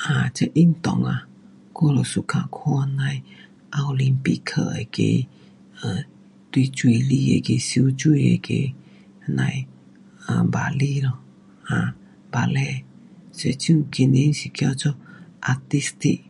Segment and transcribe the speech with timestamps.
[0.00, 1.28] um 这运动啊，
[1.74, 3.28] 我就 suka 看那样的，
[3.70, 5.26] 奥林匹克那个
[5.82, 5.96] ，um
[6.50, 7.58] 在水里那个，游
[7.90, 7.94] 泳
[8.24, 8.48] 那个，
[9.36, 9.56] 那样
[10.26, 11.18] 的芭蕾咯
[11.66, 11.92] ，um um
[12.30, 12.84] 芭蕾，
[13.44, 14.94] 游泳真的叫做
[15.42, 16.20] artistic